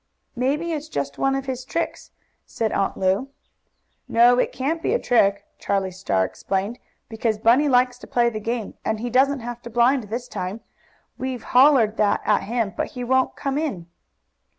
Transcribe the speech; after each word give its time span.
"Maybe 0.35 0.71
it's 0.71 0.89
just 0.89 1.19
one 1.19 1.35
of 1.35 1.45
his 1.45 1.63
tricks," 1.63 2.09
said 2.43 2.71
Aunt 2.71 2.97
Lu. 2.97 3.27
"No, 4.07 4.39
it 4.39 4.51
can't 4.51 4.81
be 4.81 4.95
a 4.95 4.99
trick," 4.99 5.45
Charlie 5.59 5.91
Star 5.91 6.25
explained, 6.25 6.79
"because 7.07 7.37
Bunny 7.37 7.69
likes 7.69 7.99
to 7.99 8.07
play 8.07 8.27
the 8.27 8.39
game, 8.39 8.73
and 8.83 8.99
he 8.99 9.11
doesn't 9.11 9.41
have 9.41 9.61
to 9.61 9.69
blind 9.69 10.05
this 10.05 10.27
time. 10.27 10.61
We've 11.19 11.43
hollered 11.43 11.97
that 11.97 12.21
at 12.25 12.41
him, 12.45 12.73
but 12.75 12.93
he 12.93 13.03
won't 13.03 13.35
come 13.35 13.59
in." 13.59 13.85